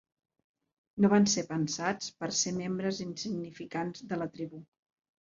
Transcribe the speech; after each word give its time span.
No 1.05 1.11
van 1.15 1.27
ser 1.33 1.43
pensats 1.51 2.09
per 2.23 2.31
ser 2.41 2.57
membres 2.59 3.05
insignificants 3.09 4.07
de 4.13 4.23
la 4.25 4.33
tribu. 4.37 4.69